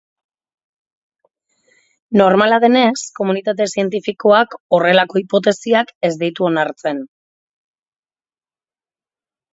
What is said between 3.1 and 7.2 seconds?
komunitate zientifikoak horrelako hipotesiak ez ditu onartzen.